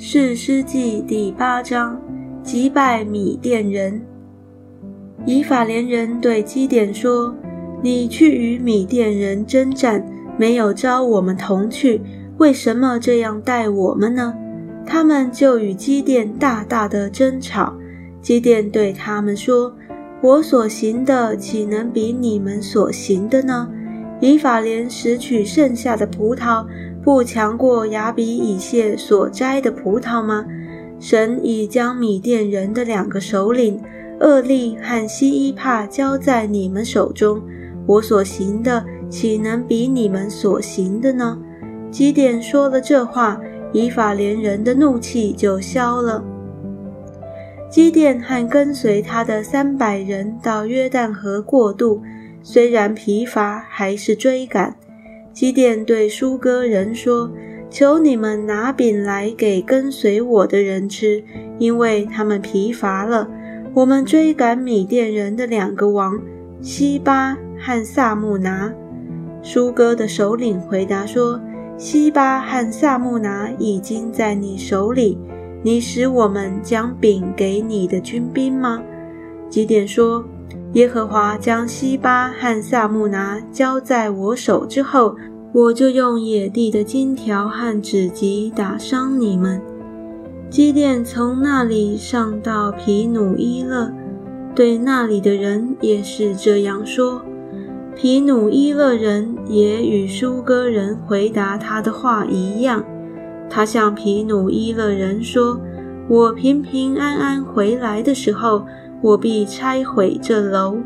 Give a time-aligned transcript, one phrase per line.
[0.00, 2.00] 是师记第八章，
[2.40, 4.00] 击败米甸人。
[5.26, 7.34] 以法莲人对基甸说
[7.82, 10.06] ：“你去与米甸人征战，
[10.38, 12.00] 没有招我们同去，
[12.36, 14.32] 为什么这样待我们呢？”
[14.86, 17.74] 他们就与基甸大大的争吵。
[18.22, 19.74] 基甸对他们说
[20.22, 23.68] ：“我所行的，岂能比你们所行的呢？
[24.20, 26.64] 以法莲拾取剩下的葡萄。”
[27.08, 30.44] 不强过亚比以谢所摘的葡萄吗？
[31.00, 33.80] 神已将米甸人的两个首领
[34.20, 37.40] 厄利和西伊帕交在你们手中，
[37.86, 41.40] 我所行的岂能比你们所行的呢？
[41.90, 43.40] 基甸说了这话，
[43.72, 46.22] 以法莲人的怒气就消了。
[47.70, 52.02] 基甸和跟随他的三百人到约旦河过渡，
[52.42, 54.76] 虽然疲乏，还是追赶。
[55.38, 57.30] 基甸对舒哥人说
[57.70, 61.22] ：“求你们拿饼来给跟随我的人吃，
[61.60, 63.30] 因为他们疲乏了。
[63.72, 66.20] 我们追赶米甸人的两个王
[66.60, 68.74] 西巴和萨木拿。”
[69.40, 71.40] 舒哥的首领回答说
[71.78, 75.16] ：“西巴和萨木拿已经在你手里，
[75.62, 78.82] 你使我们将饼给你的军兵吗？”
[79.48, 80.24] 基甸说。
[80.74, 85.16] 耶和华将西巴和萨木拿交在我手之后，
[85.52, 89.60] 我就用野地的金条和纸棘打伤你们。
[90.50, 93.92] 基甸从那里上到皮努伊勒，
[94.54, 97.22] 对那里的人也是这样说。
[97.94, 102.84] 皮努伊勒人也与舒哥人回答他的话一样。
[103.50, 105.60] 他向皮努伊勒人说
[106.08, 108.64] ：“我平平安安回来的时候。”
[109.00, 110.76] 我必拆毁这楼。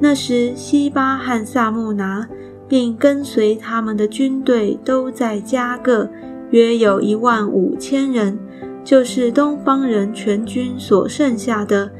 [0.00, 2.26] 那时，西巴和萨木拿，
[2.68, 6.08] 并跟随他们的军队都在加个，
[6.50, 8.38] 约有一万五千人，
[8.84, 11.90] 就是东方人全军所剩下的，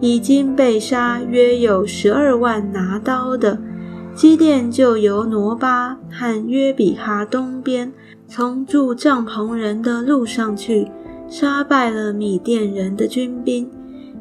[0.00, 3.58] 已经被杀约有十二万拿刀的。
[4.14, 7.92] 基甸就由挪巴和约比哈东边，
[8.28, 10.88] 从住帐篷人的路上去，
[11.28, 13.68] 杀败了米甸人的军兵。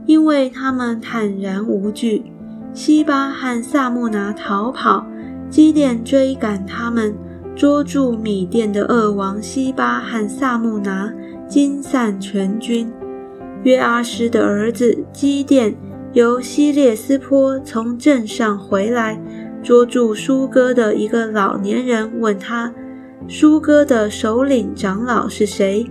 [0.05, 2.23] 因为他们坦然无惧，
[2.73, 5.05] 西巴和萨木拿逃跑，
[5.53, 7.13] 基甸追赶他们，
[7.55, 11.13] 捉住米甸的二王西巴和萨木拿，
[11.47, 12.91] 惊散全军。
[13.61, 15.75] 约阿施的儿子基甸
[16.13, 19.21] 由西列斯坡从镇上回来，
[19.61, 22.73] 捉住舒哥的一个老年人，问他：
[23.27, 25.85] 舒哥的首领长老是谁？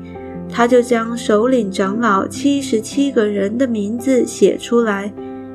[0.50, 5.12] 他就将首领长老七十七个人的名字写出来。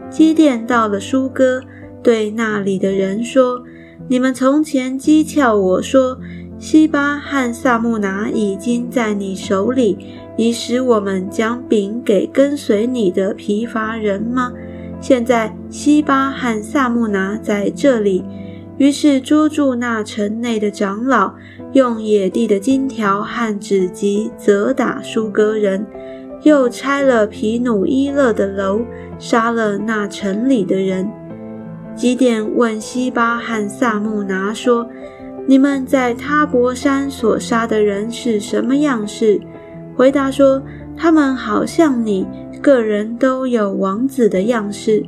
[0.09, 1.61] 基甸到了舒哥，
[2.01, 3.61] 对那里的人说
[4.09, 6.17] ：“你们从前讥诮我说，
[6.57, 9.97] 西巴和萨木拿已经在你手里，
[10.37, 14.53] 你使我们将饼给跟随你的疲乏人吗？
[15.01, 18.23] 现在西巴和萨木拿在这里。”
[18.77, 21.33] 于是捉住那城内的长老，
[21.73, 25.83] 用野地的金条和纸棘责打舒格人，
[26.43, 28.81] 又拆了皮努伊勒的楼，
[29.17, 31.09] 杀了那城里的人。
[31.97, 34.87] 基甸问西巴和萨木拿说
[35.45, 39.41] ：“你们在他伯山所杀的人是什么样式？”
[39.97, 40.63] 回答说
[40.95, 42.25] ：“他们好像你
[42.61, 45.03] 个人都有王子的样式。”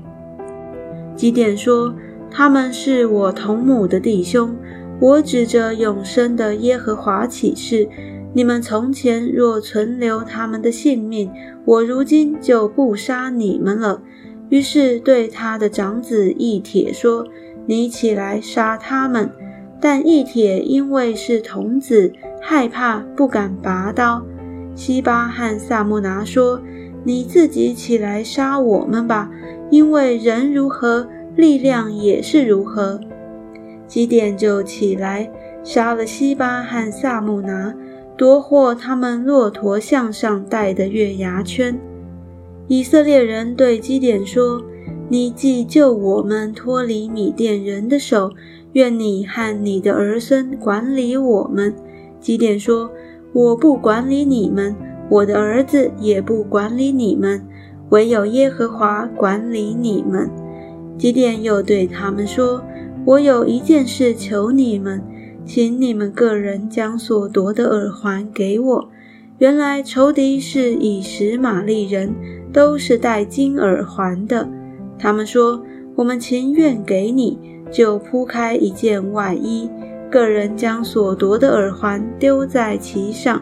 [1.16, 1.96] 基甸说。
[2.32, 4.56] 他们是我同母的弟兄，
[5.00, 7.90] 我指着永生的耶和华起誓：
[8.36, 11.32] 你们从前若存留他们的性命，
[11.66, 14.04] 我如今就不杀你们了。
[14.50, 17.26] 于是对他的长子义铁说
[17.66, 19.30] ：“你起来杀他们。”
[19.82, 22.12] 但义铁因为是童子，
[22.42, 24.26] 害怕不敢拔刀。
[24.76, 26.62] 西巴和萨木拿说
[27.04, 29.32] ：“你自己起来杀我们吧，
[29.70, 33.00] 因为人如何。”力量也是如何？
[33.88, 35.32] 基甸就起来
[35.64, 37.74] 杀了西巴和萨木拿，
[38.18, 41.80] 夺获他们骆驼项上戴的月牙圈。
[42.70, 44.62] 以色列人对基甸说
[45.10, 48.30] ：“你既救我们脱离米甸人的手，
[48.74, 51.76] 愿你和你的儿孙管理我们。”
[52.22, 52.92] 基甸说
[53.34, 54.76] ：“我不管理你们，
[55.10, 57.44] 我的儿子也不管理你们，
[57.90, 60.30] 唯有耶和华管理你们。”
[60.96, 62.64] 基甸又对他们说
[63.04, 65.02] ：“我有一件事求你们，
[65.44, 68.90] 请你们个人将所夺的耳环给我。
[69.40, 72.14] 原来仇敌是以实玛利人，
[72.52, 74.46] 都是戴金耳环的。
[75.00, 75.64] 他们说：
[75.96, 77.40] 我们情愿给你，
[77.72, 79.70] 就铺开一件外衣，
[80.12, 83.42] 个人将所夺的耳环丢在其上。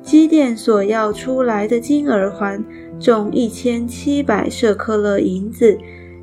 [0.00, 2.64] 基甸所要出来的金耳环，
[2.98, 5.76] 重一千七百舍克勒银子。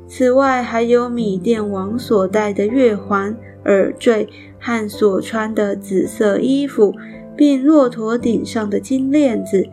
[0.08, 3.36] 此外，还有米甸王所戴的月环、
[3.66, 4.28] 耳坠
[4.58, 6.92] 和所穿的紫色衣服，
[7.36, 9.68] 并骆驼顶上的金链子。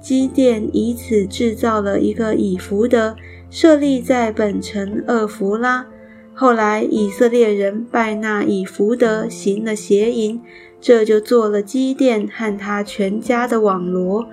[0.00, 3.16] 基甸以此制造了一个以弗德，
[3.48, 5.86] 设立在本城厄弗拉。
[6.34, 10.40] 后来，以色列人拜那以弗德，行了邪淫，
[10.80, 14.26] 这就做了基甸和他全家的网罗。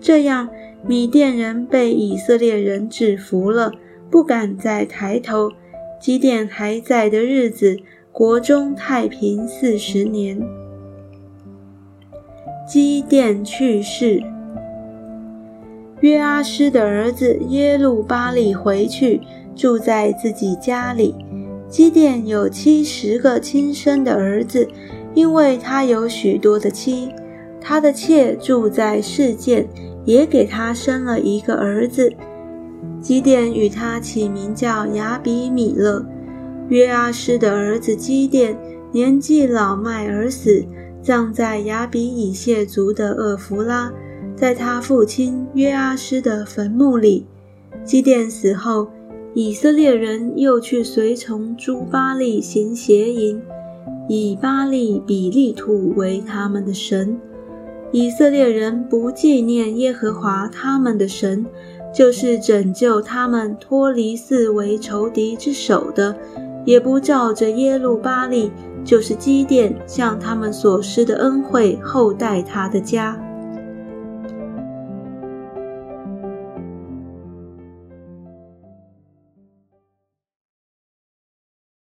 [0.00, 0.48] 这样，
[0.86, 3.72] 米甸人被以色列人制服了。
[4.10, 5.50] 不敢再抬头。
[6.00, 7.76] 基甸还在的日子，
[8.12, 10.40] 国中太平四十年。
[12.68, 14.22] 基甸去世，
[16.00, 19.22] 约阿施的儿子耶路巴利回去，
[19.56, 21.14] 住在自己家里。
[21.66, 24.68] 基甸有七十个亲生的儿子，
[25.14, 27.08] 因为他有许多的妻。
[27.58, 29.66] 他的妾住在世界，
[30.04, 32.12] 也给他生了一个儿子。
[33.00, 36.04] 基甸与他起名叫亚比米勒。
[36.68, 38.54] 约阿施的儿子基甸
[38.92, 40.62] 年纪老迈而死，
[41.02, 43.92] 葬在亚比以谢族的厄弗拉，
[44.36, 47.26] 在他父亲约阿施的坟墓里。
[47.84, 48.88] 基甸死后，
[49.34, 53.40] 以色列人又去随从朱巴利行邪淫，
[54.08, 57.18] 以巴利比利土为他们的神。
[57.90, 61.46] 以色列人不纪念耶和华他们的神。
[61.90, 66.14] 就是拯救他们脱离四围仇敌之手的，
[66.66, 68.52] 也不照着耶路巴利，
[68.84, 73.27] 就是积淀向他们所施的恩惠厚待他的家。